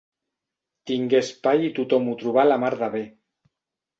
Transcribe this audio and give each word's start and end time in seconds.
Tingué 0.91 1.19
espai 1.25 1.61
i 1.67 1.69
tothom 1.79 2.09
ho 2.13 2.17
trobà 2.23 2.45
la 2.47 2.59
mar 2.65 2.71
de 2.83 2.89
bé. 2.95 3.03